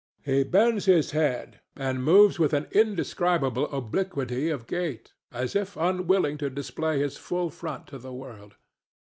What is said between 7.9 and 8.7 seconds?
the world.